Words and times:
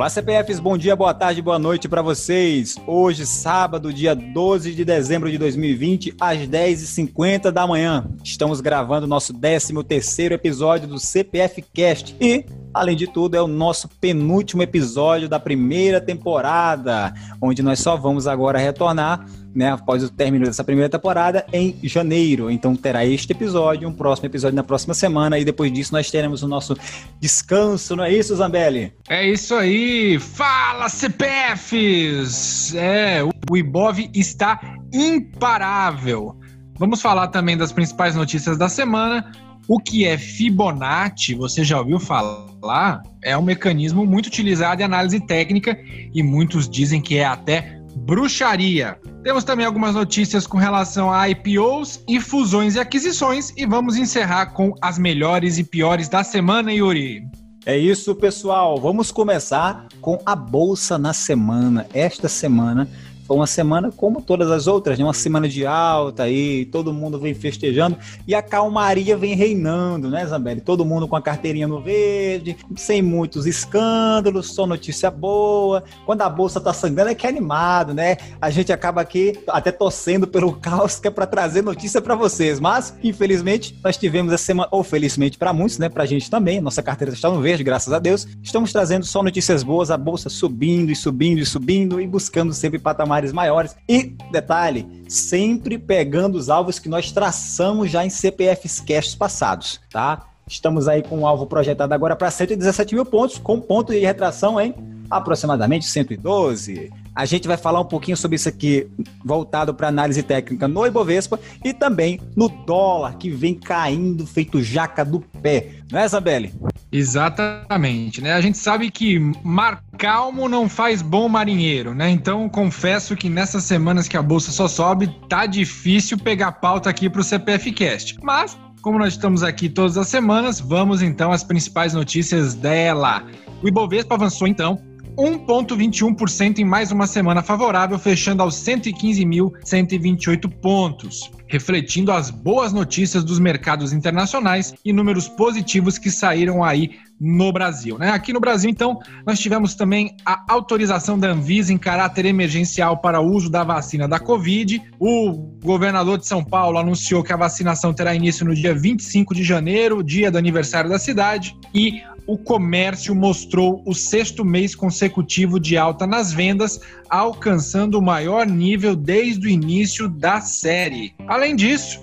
Olá, 0.00 0.08
CPFs, 0.08 0.58
bom 0.58 0.78
dia, 0.78 0.96
boa 0.96 1.12
tarde, 1.12 1.42
boa 1.42 1.58
noite 1.58 1.86
para 1.86 2.00
vocês. 2.00 2.74
Hoje, 2.86 3.26
sábado, 3.26 3.92
dia 3.92 4.14
12 4.14 4.74
de 4.74 4.82
dezembro 4.82 5.30
de 5.30 5.36
2020, 5.36 6.14
às 6.18 6.38
10h50 6.38 7.50
da 7.50 7.66
manhã. 7.66 8.08
Estamos 8.24 8.62
gravando 8.62 9.06
nosso 9.06 9.34
13º 9.34 10.32
episódio 10.32 10.88
do 10.88 10.98
CPF 10.98 11.60
Cast 11.74 12.16
e, 12.18 12.46
além 12.72 12.96
de 12.96 13.06
tudo, 13.06 13.36
é 13.36 13.42
o 13.42 13.46
nosso 13.46 13.88
penúltimo 14.00 14.62
episódio 14.62 15.28
da 15.28 15.38
primeira 15.38 16.00
temporada, 16.00 17.12
onde 17.40 17.62
nós 17.62 17.80
só 17.80 17.96
vamos 17.96 18.26
agora 18.26 18.58
retornar 18.58 19.26
né, 19.54 19.72
após 19.72 20.02
o 20.02 20.08
término 20.08 20.46
dessa 20.46 20.62
primeira 20.62 20.88
temporada 20.88 21.44
em 21.52 21.76
janeiro. 21.82 22.50
Então 22.50 22.76
terá 22.76 23.04
este 23.04 23.32
episódio, 23.32 23.88
um 23.88 23.92
próximo 23.92 24.26
episódio 24.26 24.56
na 24.56 24.62
próxima 24.62 24.94
semana 24.94 25.38
e 25.38 25.44
depois 25.44 25.72
disso 25.72 25.92
nós 25.92 26.10
teremos 26.10 26.42
o 26.42 26.48
nosso 26.48 26.76
descanso, 27.18 27.96
não 27.96 28.04
é 28.04 28.12
isso, 28.12 28.34
Zambelli? 28.36 28.92
É 29.08 29.26
isso 29.26 29.54
aí. 29.54 30.18
Fala, 30.18 30.88
CPFs! 30.88 32.74
É, 32.74 33.22
o 33.22 33.56
Ibov 33.56 33.98
está 34.14 34.60
imparável. 34.92 36.36
Vamos 36.78 37.02
falar 37.02 37.28
também 37.28 37.56
das 37.56 37.72
principais 37.72 38.14
notícias 38.16 38.56
da 38.56 38.68
semana. 38.68 39.30
O 39.68 39.78
que 39.78 40.04
é 40.04 40.18
Fibonacci, 40.18 41.34
você 41.34 41.62
já 41.62 41.78
ouviu 41.78 42.00
falar? 42.00 43.02
É 43.22 43.36
um 43.36 43.42
mecanismo 43.42 44.04
muito 44.04 44.26
utilizado 44.26 44.80
em 44.80 44.84
análise 44.84 45.20
técnica 45.20 45.78
e 46.12 46.22
muitos 46.22 46.68
dizem 46.68 47.00
que 47.00 47.16
é 47.16 47.24
até 47.24 47.80
bruxaria. 47.96 48.98
Temos 49.22 49.44
também 49.44 49.66
algumas 49.66 49.94
notícias 49.94 50.46
com 50.46 50.58
relação 50.58 51.12
a 51.12 51.28
IPOs 51.28 52.02
e 52.08 52.18
fusões 52.20 52.74
e 52.74 52.80
aquisições 52.80 53.52
e 53.56 53.66
vamos 53.66 53.96
encerrar 53.96 54.46
com 54.46 54.74
as 54.80 54.98
melhores 54.98 55.58
e 55.58 55.64
piores 55.64 56.08
da 56.08 56.24
semana, 56.24 56.72
Yuri. 56.72 57.22
É 57.66 57.76
isso, 57.76 58.14
pessoal. 58.14 58.80
Vamos 58.80 59.12
começar 59.12 59.86
com 60.00 60.18
a 60.24 60.34
bolsa 60.34 60.98
na 60.98 61.12
semana. 61.12 61.86
Esta 61.92 62.26
semana 62.28 62.88
foi 63.30 63.36
uma 63.36 63.46
semana 63.46 63.92
como 63.92 64.20
todas 64.20 64.50
as 64.50 64.66
outras, 64.66 64.98
né? 64.98 65.04
Uma 65.04 65.14
semana 65.14 65.48
de 65.48 65.64
alta 65.64 66.24
aí, 66.24 66.64
todo 66.64 66.92
mundo 66.92 67.16
vem 67.16 67.32
festejando 67.32 67.96
e 68.26 68.34
a 68.34 68.42
calmaria 68.42 69.16
vem 69.16 69.36
reinando, 69.36 70.10
né, 70.10 70.26
Zambelli? 70.26 70.60
Todo 70.60 70.84
mundo 70.84 71.06
com 71.06 71.14
a 71.14 71.22
carteirinha 71.22 71.68
no 71.68 71.80
verde, 71.80 72.56
sem 72.74 73.00
muitos 73.00 73.46
escândalos, 73.46 74.52
só 74.52 74.66
notícia 74.66 75.12
boa. 75.12 75.84
Quando 76.04 76.22
a 76.22 76.28
bolsa 76.28 76.60
tá 76.60 76.72
sangrando 76.72 77.10
é 77.10 77.14
que 77.14 77.24
é 77.24 77.28
animado, 77.28 77.94
né? 77.94 78.16
A 78.40 78.50
gente 78.50 78.72
acaba 78.72 79.00
aqui 79.00 79.38
até 79.46 79.70
torcendo 79.70 80.26
pelo 80.26 80.52
caos 80.54 80.98
que 80.98 81.06
é 81.06 81.10
para 81.12 81.24
trazer 81.24 81.62
notícia 81.62 82.02
para 82.02 82.16
vocês, 82.16 82.58
mas 82.58 82.96
infelizmente 83.00 83.78
nós 83.84 83.96
tivemos 83.96 84.32
essa 84.32 84.42
semana, 84.42 84.68
ou 84.72 84.82
felizmente 84.82 85.38
para 85.38 85.52
muitos, 85.52 85.78
né, 85.78 85.88
pra 85.88 86.04
gente 86.04 86.28
também, 86.28 86.60
nossa 86.60 86.82
carteira 86.82 87.14
está 87.14 87.30
no 87.30 87.40
verde, 87.40 87.62
graças 87.62 87.92
a 87.92 88.00
Deus. 88.00 88.26
Estamos 88.42 88.72
trazendo 88.72 89.06
só 89.06 89.22
notícias 89.22 89.62
boas, 89.62 89.88
a 89.92 89.96
bolsa 89.96 90.28
subindo 90.28 90.90
e 90.90 90.96
subindo 90.96 91.38
e 91.38 91.46
subindo 91.46 92.00
e 92.00 92.08
buscando 92.08 92.52
sempre 92.52 92.80
patamares 92.80 93.19
maiores. 93.32 93.76
E, 93.88 94.16
detalhe, 94.30 95.04
sempre 95.08 95.78
pegando 95.78 96.36
os 96.36 96.48
alvos 96.48 96.78
que 96.78 96.88
nós 96.88 97.12
traçamos 97.12 97.90
já 97.90 98.04
em 98.04 98.10
CPFs 98.10 98.80
casts 98.80 99.14
passados, 99.14 99.80
tá? 99.90 100.26
Estamos 100.46 100.88
aí 100.88 101.02
com 101.02 101.18
um 101.18 101.26
alvo 101.26 101.46
projetado 101.46 101.94
agora 101.94 102.16
para 102.16 102.30
117 102.30 102.94
mil 102.94 103.04
pontos, 103.04 103.38
com 103.38 103.60
ponto 103.60 103.92
de 103.92 104.00
retração 104.00 104.60
em 104.60 104.74
aproximadamente 105.10 105.86
112. 105.86 106.90
A 107.14 107.24
gente 107.24 107.48
vai 107.48 107.56
falar 107.56 107.80
um 107.80 107.84
pouquinho 107.84 108.16
sobre 108.16 108.36
isso 108.36 108.48
aqui, 108.48 108.86
voltado 109.24 109.74
para 109.74 109.88
análise 109.88 110.22
técnica 110.22 110.68
no 110.68 110.86
Ibovespa 110.86 111.38
e 111.64 111.74
também 111.74 112.20
no 112.36 112.48
dólar, 112.48 113.16
que 113.16 113.28
vem 113.28 113.54
caindo 113.54 114.26
feito 114.26 114.62
jaca 114.62 115.04
do 115.04 115.20
pé. 115.20 115.80
Não 115.90 115.98
é, 115.98 116.06
Isabelle? 116.06 116.54
Exatamente, 116.92 118.20
né? 118.20 118.32
A 118.32 118.40
gente 118.40 118.58
sabe 118.58 118.90
que 118.90 119.18
mar 119.44 119.82
calmo 119.98 120.48
não 120.48 120.68
faz 120.68 121.02
bom 121.02 121.28
marinheiro, 121.28 121.94
né? 121.94 122.10
Então 122.10 122.48
confesso 122.48 123.16
que 123.16 123.28
nessas 123.28 123.64
semanas 123.64 124.08
que 124.08 124.16
a 124.16 124.22
bolsa 124.22 124.50
só 124.50 124.66
sobe, 124.66 125.08
tá 125.28 125.46
difícil 125.46 126.16
pegar 126.18 126.52
pauta 126.52 126.88
aqui 126.88 127.10
para 127.10 127.20
o 127.20 127.24
CPF 127.24 127.72
Cast. 127.72 128.16
Mas 128.22 128.56
como 128.80 128.98
nós 128.98 129.12
estamos 129.12 129.42
aqui 129.42 129.68
todas 129.68 129.98
as 129.98 130.08
semanas, 130.08 130.58
vamos 130.58 131.02
então 131.02 131.32
às 131.32 131.44
principais 131.44 131.92
notícias 131.92 132.54
dela. 132.54 133.24
O 133.62 133.68
Ibovespa 133.68 134.14
avançou 134.14 134.48
então 134.48 134.80
1,21% 135.16 136.58
em 136.58 136.64
mais 136.64 136.90
uma 136.92 137.06
semana 137.06 137.42
favorável, 137.42 137.98
fechando 137.98 138.42
aos 138.42 138.54
115.128 138.56 140.50
pontos, 140.60 141.30
refletindo 141.46 142.12
as 142.12 142.30
boas 142.30 142.72
notícias 142.72 143.24
dos 143.24 143.38
mercados 143.38 143.92
internacionais 143.92 144.74
e 144.84 144.92
números 144.92 145.28
positivos 145.28 145.98
que 145.98 146.10
saíram 146.10 146.64
aí 146.64 146.98
no 147.20 147.52
Brasil. 147.52 147.98
Né? 147.98 148.10
Aqui 148.10 148.32
no 148.32 148.40
Brasil, 148.40 148.70
então, 148.70 148.98
nós 149.26 149.38
tivemos 149.38 149.74
também 149.74 150.16
a 150.24 150.42
autorização 150.48 151.18
da 151.18 151.28
Anvisa 151.28 151.72
em 151.72 151.76
caráter 151.76 152.24
emergencial 152.24 152.96
para 152.96 153.20
o 153.20 153.30
uso 153.30 153.50
da 153.50 153.62
vacina 153.62 154.08
da 154.08 154.18
Covid. 154.18 154.82
O 154.98 155.32
governador 155.62 156.18
de 156.18 156.26
São 156.26 156.42
Paulo 156.42 156.78
anunciou 156.78 157.22
que 157.22 157.32
a 157.32 157.36
vacinação 157.36 157.92
terá 157.92 158.14
início 158.14 158.46
no 158.46 158.54
dia 158.54 158.74
25 158.74 159.34
de 159.34 159.44
janeiro, 159.44 160.02
dia 160.02 160.30
do 160.30 160.38
aniversário 160.38 160.88
da 160.88 160.98
cidade, 160.98 161.54
e 161.74 162.00
o 162.26 162.38
comércio 162.38 163.14
mostrou 163.14 163.82
o 163.84 163.92
sexto 163.92 164.44
mês 164.44 164.74
consecutivo 164.74 165.58
de 165.58 165.76
alta 165.76 166.06
nas 166.06 166.32
vendas, 166.32 166.80
alcançando 167.08 167.98
o 167.98 168.02
maior 168.02 168.46
nível 168.46 168.94
desde 168.94 169.46
o 169.46 169.50
início 169.50 170.08
da 170.08 170.40
série. 170.40 171.12
Além 171.26 171.56
disso, 171.56 172.00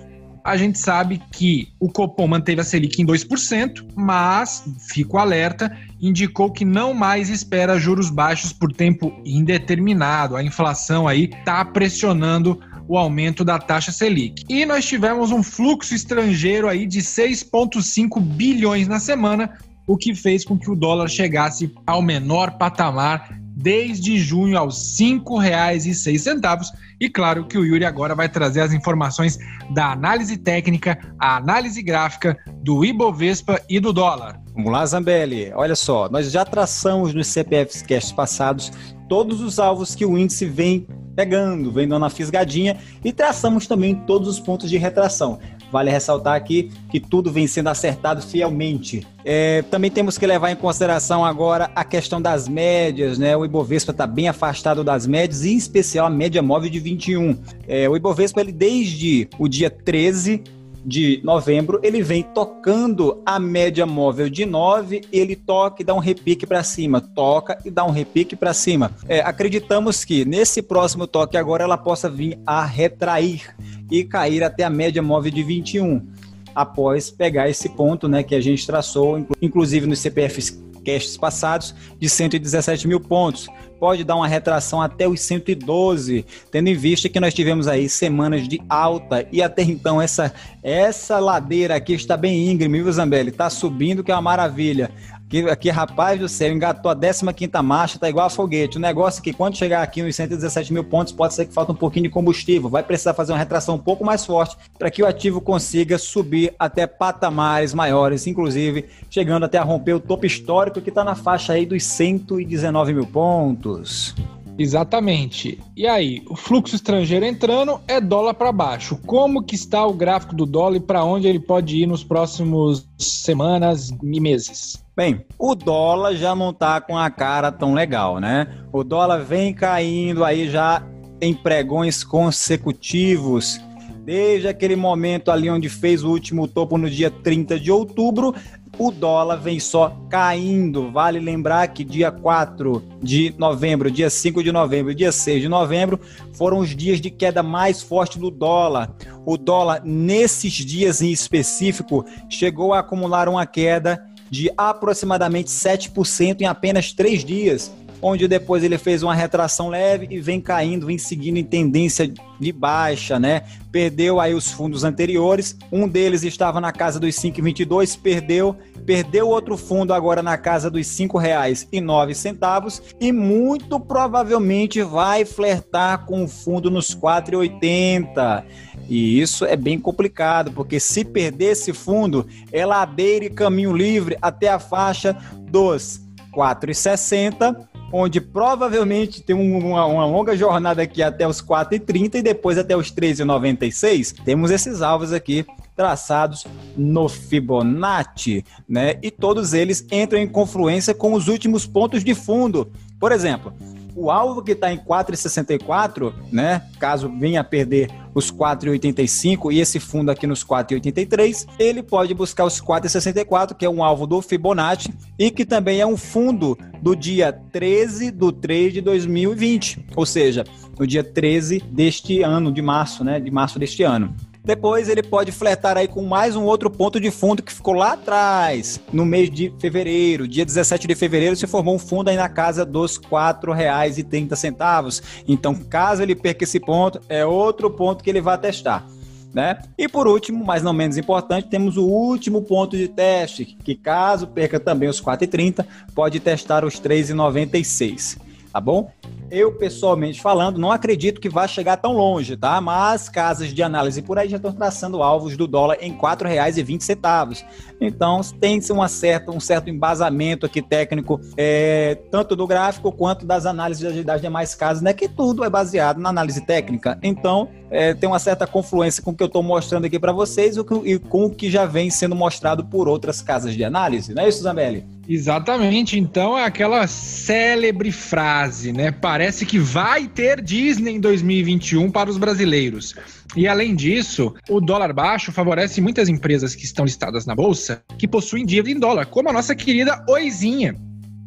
a 0.48 0.56
gente 0.56 0.78
sabe 0.78 1.20
que 1.30 1.68
o 1.78 1.90
Copom 1.90 2.26
manteve 2.26 2.62
a 2.62 2.64
Selic 2.64 3.02
em 3.02 3.06
2%, 3.06 3.86
mas, 3.94 4.64
fico 4.90 5.18
alerta, 5.18 5.76
indicou 6.00 6.50
que 6.50 6.64
não 6.64 6.94
mais 6.94 7.28
espera 7.28 7.78
juros 7.78 8.08
baixos 8.08 8.50
por 8.50 8.72
tempo 8.72 9.12
indeterminado. 9.26 10.36
A 10.36 10.42
inflação 10.42 11.06
aí 11.06 11.24
está 11.24 11.62
pressionando 11.66 12.58
o 12.88 12.96
aumento 12.96 13.44
da 13.44 13.58
taxa 13.58 13.92
Selic. 13.92 14.42
E 14.48 14.64
nós 14.64 14.86
tivemos 14.86 15.30
um 15.30 15.42
fluxo 15.42 15.94
estrangeiro 15.94 16.66
aí 16.66 16.86
de 16.86 17.00
6,5 17.00 18.18
bilhões 18.18 18.88
na 18.88 18.98
semana, 18.98 19.52
o 19.86 19.98
que 19.98 20.14
fez 20.14 20.46
com 20.46 20.58
que 20.58 20.70
o 20.70 20.74
dólar 20.74 21.08
chegasse 21.08 21.70
ao 21.86 22.00
menor 22.00 22.56
patamar 22.56 23.38
desde 23.60 24.16
junho 24.18 24.56
aos 24.56 24.98
R$ 24.98 25.06
5,06. 25.18 26.70
E 27.00 27.08
claro 27.08 27.44
que 27.46 27.58
o 27.58 27.64
Yuri 27.64 27.84
agora 27.84 28.14
vai 28.14 28.28
trazer 28.28 28.60
as 28.60 28.72
informações 28.72 29.36
da 29.70 29.90
análise 29.92 30.36
técnica, 30.36 30.96
a 31.18 31.36
análise 31.36 31.82
gráfica 31.82 32.38
do 32.62 32.84
Ibovespa 32.84 33.60
e 33.68 33.80
do 33.80 33.92
dólar. 33.92 34.40
Vamos 34.54 34.70
lá, 34.70 34.86
Zambelli. 34.86 35.52
Olha 35.54 35.74
só, 35.74 36.08
nós 36.08 36.30
já 36.30 36.44
traçamos 36.44 37.12
nos 37.12 37.26
CPFs 37.26 37.82
Casts 37.82 38.12
passados 38.12 38.72
todos 39.08 39.40
os 39.40 39.58
alvos 39.58 39.94
que 39.94 40.06
o 40.06 40.16
índice 40.16 40.46
vem 40.46 40.86
pegando, 41.16 41.72
vem 41.72 41.88
dando 41.88 42.04
a 42.04 42.10
fisgadinha 42.10 42.76
e 43.04 43.12
traçamos 43.12 43.66
também 43.66 43.92
todos 43.92 44.28
os 44.28 44.38
pontos 44.38 44.70
de 44.70 44.76
retração. 44.76 45.40
Vale 45.70 45.90
ressaltar 45.90 46.34
aqui 46.34 46.70
que 46.90 46.98
tudo 46.98 47.30
vem 47.30 47.46
sendo 47.46 47.68
acertado 47.68 48.22
fielmente. 48.22 49.06
É, 49.24 49.62
também 49.70 49.90
temos 49.90 50.16
que 50.16 50.26
levar 50.26 50.50
em 50.50 50.56
consideração 50.56 51.24
agora 51.24 51.70
a 51.74 51.84
questão 51.84 52.20
das 52.20 52.48
médias, 52.48 53.18
né? 53.18 53.36
O 53.36 53.44
Ibovespa 53.44 53.92
está 53.92 54.06
bem 54.06 54.28
afastado 54.28 54.82
das 54.82 55.06
médias, 55.06 55.44
em 55.44 55.56
especial 55.56 56.06
a 56.06 56.10
média 56.10 56.42
móvel 56.42 56.70
de 56.70 56.80
21. 56.80 57.36
É, 57.66 57.88
o 57.88 57.96
Ibovespa, 57.96 58.40
ele 58.40 58.52
desde 58.52 59.28
o 59.38 59.48
dia 59.48 59.68
13 59.70 60.42
de 60.88 61.20
novembro, 61.22 61.78
ele 61.82 62.02
vem 62.02 62.22
tocando 62.22 63.22
a 63.26 63.38
média 63.38 63.84
móvel 63.84 64.30
de 64.30 64.46
9, 64.46 65.02
ele 65.12 65.36
toca 65.36 65.82
e 65.82 65.84
dá 65.84 65.92
um 65.92 65.98
repique 65.98 66.46
para 66.46 66.62
cima, 66.62 66.98
toca 66.98 67.58
e 67.62 67.70
dá 67.70 67.84
um 67.84 67.90
repique 67.90 68.34
para 68.34 68.54
cima. 68.54 68.90
É, 69.06 69.20
acreditamos 69.20 70.02
que 70.02 70.24
nesse 70.24 70.62
próximo 70.62 71.06
toque 71.06 71.36
agora 71.36 71.62
ela 71.62 71.76
possa 71.76 72.08
vir 72.08 72.38
a 72.46 72.64
retrair 72.64 73.54
e 73.90 74.02
cair 74.02 74.42
até 74.42 74.64
a 74.64 74.70
média 74.70 75.02
móvel 75.02 75.30
de 75.30 75.42
21, 75.42 76.06
após 76.54 77.10
pegar 77.10 77.50
esse 77.50 77.68
ponto 77.68 78.08
né, 78.08 78.22
que 78.22 78.34
a 78.34 78.40
gente 78.40 78.66
traçou, 78.66 79.26
inclusive 79.42 79.86
nos 79.86 79.98
CPFs 79.98 80.67
casts 80.88 81.18
passados, 81.18 81.74
de 81.98 82.08
117 82.08 82.88
mil 82.88 82.98
pontos. 82.98 83.46
Pode 83.78 84.02
dar 84.02 84.16
uma 84.16 84.26
retração 84.26 84.80
até 84.80 85.06
os 85.06 85.20
112, 85.20 86.24
tendo 86.50 86.68
em 86.68 86.74
vista 86.74 87.08
que 87.08 87.20
nós 87.20 87.34
tivemos 87.34 87.68
aí 87.68 87.88
semanas 87.88 88.48
de 88.48 88.60
alta 88.68 89.28
e 89.30 89.42
até 89.42 89.62
então 89.62 90.00
essa, 90.00 90.32
essa 90.62 91.18
ladeira 91.18 91.76
aqui 91.76 91.92
está 91.92 92.16
bem 92.16 92.50
íngreme, 92.50 92.82
viu, 92.82 92.90
Zambelli? 92.90 93.28
Está 93.28 93.50
subindo, 93.50 94.02
que 94.02 94.10
é 94.10 94.14
uma 94.14 94.22
maravilha. 94.22 94.90
Aqui, 95.28 95.50
aqui, 95.50 95.68
rapaz 95.68 96.18
do 96.18 96.26
céu, 96.26 96.50
engatou 96.50 96.90
a 96.90 96.96
15 96.96 97.22
marcha, 97.62 97.98
tá 97.98 98.08
igual 98.08 98.28
a 98.28 98.30
foguete. 98.30 98.78
O 98.78 98.80
negócio 98.80 99.20
é 99.20 99.22
que 99.22 99.34
quando 99.34 99.58
chegar 99.58 99.82
aqui 99.82 100.02
nos 100.02 100.16
117 100.16 100.72
mil 100.72 100.82
pontos, 100.82 101.12
pode 101.12 101.34
ser 101.34 101.44
que 101.44 101.52
falta 101.52 101.70
um 101.70 101.74
pouquinho 101.74 102.04
de 102.04 102.08
combustível. 102.08 102.70
Vai 102.70 102.82
precisar 102.82 103.12
fazer 103.12 103.32
uma 103.32 103.38
retração 103.38 103.74
um 103.74 103.78
pouco 103.78 104.02
mais 104.02 104.24
forte 104.24 104.56
para 104.78 104.90
que 104.90 105.02
o 105.02 105.06
ativo 105.06 105.38
consiga 105.42 105.98
subir 105.98 106.54
até 106.58 106.86
patamares 106.86 107.74
maiores, 107.74 108.26
inclusive 108.26 108.86
chegando 109.10 109.44
até 109.44 109.58
a 109.58 109.62
romper 109.62 109.92
o 109.92 110.00
topo 110.00 110.24
histórico 110.24 110.80
que 110.80 110.88
está 110.88 111.04
na 111.04 111.14
faixa 111.14 111.52
aí 111.52 111.66
dos 111.66 111.84
119 111.84 112.94
mil 112.94 113.06
pontos. 113.06 114.14
Exatamente. 114.58 115.60
E 115.76 115.86
aí, 115.86 116.22
o 116.26 116.36
fluxo 116.36 116.74
estrangeiro 116.74 117.26
entrando 117.26 117.78
é 117.86 118.00
dólar 118.00 118.32
para 118.32 118.50
baixo. 118.50 118.98
Como 119.06 119.42
que 119.42 119.54
está 119.54 119.86
o 119.86 119.92
gráfico 119.92 120.34
do 120.34 120.46
dólar 120.46 120.76
e 120.76 120.80
para 120.80 121.04
onde 121.04 121.28
ele 121.28 121.38
pode 121.38 121.76
ir 121.76 121.86
nos 121.86 122.02
próximos 122.02 122.88
semanas 122.96 123.90
e 124.02 124.20
meses? 124.20 124.87
Bem, 124.98 125.24
o 125.38 125.54
dólar 125.54 126.16
já 126.16 126.34
não 126.34 126.50
está 126.50 126.80
com 126.80 126.98
a 126.98 127.08
cara 127.08 127.52
tão 127.52 127.72
legal, 127.72 128.18
né? 128.18 128.48
O 128.72 128.82
dólar 128.82 129.18
vem 129.18 129.54
caindo 129.54 130.24
aí 130.24 130.50
já 130.50 130.82
em 131.20 131.32
pregões 131.32 132.02
consecutivos 132.02 133.60
Desde 134.08 134.48
aquele 134.48 134.74
momento 134.74 135.30
ali 135.30 135.50
onde 135.50 135.68
fez 135.68 136.02
o 136.02 136.08
último 136.08 136.48
topo 136.48 136.78
no 136.78 136.88
dia 136.88 137.10
30 137.10 137.60
de 137.60 137.70
outubro, 137.70 138.34
o 138.78 138.90
dólar 138.90 139.36
vem 139.36 139.60
só 139.60 139.94
caindo. 140.08 140.90
Vale 140.90 141.20
lembrar 141.20 141.68
que 141.68 141.84
dia 141.84 142.10
4 142.10 142.82
de 143.02 143.34
novembro, 143.36 143.90
dia 143.90 144.08
5 144.08 144.42
de 144.42 144.50
novembro 144.50 144.94
dia 144.94 145.12
6 145.12 145.42
de 145.42 145.48
novembro 145.50 146.00
foram 146.32 146.56
os 146.60 146.74
dias 146.74 147.02
de 147.02 147.10
queda 147.10 147.42
mais 147.42 147.82
forte 147.82 148.18
do 148.18 148.30
dólar. 148.30 148.94
O 149.26 149.36
dólar, 149.36 149.82
nesses 149.84 150.54
dias 150.54 151.02
em 151.02 151.12
específico, 151.12 152.02
chegou 152.30 152.72
a 152.72 152.78
acumular 152.78 153.28
uma 153.28 153.44
queda 153.44 154.07
de 154.30 154.50
aproximadamente 154.56 155.50
7% 155.50 156.40
em 156.40 156.46
apenas 156.46 156.92
três 156.92 157.24
dias 157.24 157.70
onde 158.00 158.28
depois 158.28 158.62
ele 158.62 158.78
fez 158.78 159.02
uma 159.02 159.14
retração 159.14 159.68
leve 159.68 160.06
e 160.10 160.20
vem 160.20 160.40
caindo, 160.40 160.86
vem 160.86 160.98
seguindo 160.98 161.36
em 161.36 161.44
tendência 161.44 162.12
de 162.38 162.52
baixa, 162.52 163.18
né? 163.18 163.42
Perdeu 163.72 164.20
aí 164.20 164.34
os 164.34 164.50
fundos 164.50 164.84
anteriores, 164.84 165.56
um 165.72 165.88
deles 165.88 166.22
estava 166.22 166.60
na 166.60 166.72
casa 166.72 167.00
dos 167.00 167.14
5,22, 167.16 167.98
perdeu, 168.00 168.56
perdeu 168.86 169.28
outro 169.28 169.56
fundo 169.56 169.92
agora 169.92 170.22
na 170.22 170.38
casa 170.38 170.70
dos 170.70 170.98
R$ 170.98 171.06
5,09 171.06 172.82
e 173.00 173.12
muito 173.12 173.78
provavelmente 173.80 174.82
vai 174.82 175.24
flertar 175.24 176.06
com 176.06 176.24
o 176.24 176.28
fundo 176.28 176.70
nos 176.70 176.94
4,80. 176.94 178.44
E 178.88 179.20
isso 179.20 179.44
é 179.44 179.54
bem 179.54 179.78
complicado, 179.78 180.50
porque 180.52 180.80
se 180.80 181.04
perder 181.04 181.52
esse 181.52 181.74
fundo, 181.74 182.26
é 182.50 182.64
ladeira 182.64 183.26
e 183.26 183.30
caminho 183.30 183.76
livre 183.76 184.16
até 184.22 184.48
a 184.48 184.58
faixa 184.58 185.14
dos 185.50 186.00
4,60 186.34 187.68
onde 187.92 188.20
provavelmente 188.20 189.22
tem 189.22 189.34
uma, 189.34 189.86
uma, 189.86 190.06
longa 190.06 190.36
jornada 190.36 190.82
aqui 190.82 191.02
até 191.02 191.26
os 191.26 191.40
4,30 191.42 192.16
e 192.16 192.22
depois 192.22 192.58
até 192.58 192.76
os 192.76 192.92
13,96. 192.92 194.14
Temos 194.24 194.50
esses 194.50 194.82
alvos 194.82 195.12
aqui 195.12 195.46
traçados 195.74 196.44
no 196.76 197.08
Fibonacci, 197.08 198.44
né? 198.68 198.96
E 199.02 199.10
todos 199.10 199.52
eles 199.52 199.86
entram 199.90 200.18
em 200.18 200.26
confluência 200.26 200.92
com 200.92 201.12
os 201.12 201.28
últimos 201.28 201.66
pontos 201.66 202.02
de 202.02 202.14
fundo. 202.14 202.70
Por 202.98 203.12
exemplo, 203.12 203.52
o 203.98 204.10
alvo 204.10 204.42
que 204.42 204.52
está 204.52 204.72
em 204.72 204.78
4,64, 204.78 206.12
né? 206.30 206.62
Caso 206.78 207.10
venha 207.18 207.40
a 207.40 207.44
perder 207.44 207.90
os 208.14 208.30
4,85 208.30 209.52
e 209.52 209.60
esse 209.60 209.80
fundo 209.80 210.10
aqui 210.10 210.26
nos 210.26 210.44
4,83, 210.44 211.46
ele 211.58 211.82
pode 211.82 212.14
buscar 212.14 212.44
os 212.44 212.60
4,64, 212.60 213.54
que 213.54 213.64
é 213.64 213.70
um 213.70 213.82
alvo 213.82 214.06
do 214.06 214.22
Fibonacci 214.22 214.92
e 215.18 215.30
que 215.30 215.44
também 215.44 215.80
é 215.80 215.86
um 215.86 215.96
fundo 215.96 216.56
do 216.80 216.94
dia 216.94 217.32
13 217.32 218.10
do 218.10 218.30
3 218.30 218.74
de 218.74 218.80
2020, 218.80 219.86
ou 219.96 220.06
seja, 220.06 220.44
no 220.78 220.86
dia 220.86 221.02
13 221.02 221.60
deste 221.70 222.22
ano, 222.22 222.52
de 222.52 222.62
março, 222.62 223.02
né? 223.02 223.18
De 223.18 223.30
março 223.30 223.58
deste 223.58 223.82
ano. 223.82 224.14
Depois 224.48 224.88
ele 224.88 225.02
pode 225.02 225.30
fletar 225.30 225.76
aí 225.76 225.86
com 225.86 226.02
mais 226.02 226.34
um 226.34 226.44
outro 226.44 226.70
ponto 226.70 226.98
de 226.98 227.10
fundo 227.10 227.42
que 227.42 227.52
ficou 227.52 227.74
lá 227.74 227.92
atrás, 227.92 228.80
no 228.90 229.04
mês 229.04 229.30
de 229.30 229.52
fevereiro. 229.60 230.26
Dia 230.26 230.42
17 230.42 230.88
de 230.88 230.94
fevereiro 230.94 231.36
se 231.36 231.46
formou 231.46 231.74
um 231.74 231.78
fundo 231.78 232.08
aí 232.08 232.16
na 232.16 232.30
casa 232.30 232.64
dos 232.64 232.96
R$ 232.96 233.02
4,30. 233.10 235.02
Então, 235.28 235.54
caso 235.54 236.02
ele 236.02 236.14
perca 236.14 236.44
esse 236.44 236.58
ponto, 236.58 236.98
é 237.10 237.26
outro 237.26 237.70
ponto 237.70 238.02
que 238.02 238.08
ele 238.08 238.22
vai 238.22 238.38
testar. 238.38 238.86
Né? 239.34 239.60
E 239.76 239.86
por 239.86 240.08
último, 240.08 240.42
mas 240.42 240.62
não 240.62 240.72
menos 240.72 240.96
importante, 240.96 241.48
temos 241.48 241.76
o 241.76 241.84
último 241.84 242.40
ponto 242.40 242.74
de 242.74 242.88
teste, 242.88 243.44
que 243.44 243.74
caso 243.74 244.26
perca 244.28 244.58
também 244.58 244.88
os 244.88 244.98
4,30, 244.98 245.66
pode 245.94 246.20
testar 246.20 246.64
os 246.64 246.80
3,96 246.80 248.27
tá 248.52 248.60
bom? 248.60 248.90
Eu, 249.30 249.52
pessoalmente 249.52 250.22
falando, 250.22 250.58
não 250.58 250.72
acredito 250.72 251.20
que 251.20 251.28
vá 251.28 251.46
chegar 251.46 251.76
tão 251.76 251.92
longe, 251.92 252.36
tá? 252.36 252.60
Mas 252.60 253.08
casas 253.08 253.52
de 253.52 253.62
análise 253.62 254.00
por 254.00 254.18
aí 254.18 254.28
já 254.28 254.36
estão 254.36 254.52
traçando 254.52 255.02
alvos 255.02 255.36
do 255.36 255.46
dólar 255.46 255.76
em 255.80 255.92
R$ 255.92 255.98
4,20. 255.98 257.44
Então, 257.80 258.20
tem 258.40 258.58
uma 258.70 258.86
um 259.28 259.40
certo 259.40 259.68
embasamento 259.68 260.46
aqui 260.46 260.62
técnico, 260.62 261.20
é, 261.36 261.98
tanto 262.10 262.34
do 262.34 262.46
gráfico 262.46 262.90
quanto 262.90 263.26
das 263.26 263.44
análises 263.44 264.04
das 264.04 264.20
demais 264.20 264.54
casas, 264.54 264.82
né? 264.82 264.94
Que 264.94 265.08
tudo 265.08 265.44
é 265.44 265.50
baseado 265.50 265.98
na 265.98 266.08
análise 266.08 266.40
técnica. 266.46 266.98
Então, 267.02 267.48
é, 267.70 267.92
tem 267.92 268.08
uma 268.08 268.18
certa 268.18 268.46
confluência 268.46 269.02
com 269.02 269.10
o 269.10 269.14
que 269.14 269.22
eu 269.22 269.26
estou 269.26 269.42
mostrando 269.42 269.84
aqui 269.84 269.98
para 269.98 270.12
vocês 270.12 270.56
e 270.56 270.98
com 270.98 271.26
o 271.26 271.30
que 271.30 271.50
já 271.50 271.66
vem 271.66 271.90
sendo 271.90 272.14
mostrado 272.14 272.64
por 272.64 272.88
outras 272.88 273.20
casas 273.20 273.54
de 273.54 273.62
análise. 273.62 274.14
Não 274.14 274.22
é 274.22 274.28
isso, 274.28 274.42
Zambelli? 274.42 274.97
Exatamente. 275.08 275.98
Então 275.98 276.36
é 276.36 276.44
aquela 276.44 276.86
célebre 276.86 277.90
frase, 277.90 278.72
né? 278.72 278.90
Parece 278.90 279.46
que 279.46 279.58
vai 279.58 280.06
ter 280.06 280.42
Disney 280.42 280.96
em 280.96 281.00
2021 281.00 281.90
para 281.90 282.10
os 282.10 282.18
brasileiros. 282.18 282.94
E 283.34 283.48
além 283.48 283.74
disso, 283.74 284.34
o 284.48 284.60
dólar 284.60 284.92
baixo 284.92 285.32
favorece 285.32 285.80
muitas 285.80 286.08
empresas 286.08 286.54
que 286.54 286.64
estão 286.64 286.84
listadas 286.84 287.24
na 287.24 287.34
bolsa 287.34 287.82
que 287.96 288.06
possuem 288.06 288.44
dívida 288.44 288.70
em 288.70 288.80
dólar, 288.80 289.06
como 289.06 289.30
a 289.30 289.32
nossa 289.32 289.54
querida 289.54 290.04
Oizinha. 290.08 290.76